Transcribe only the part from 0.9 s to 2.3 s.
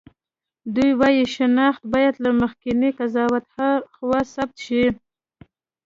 وايي شناخت باید له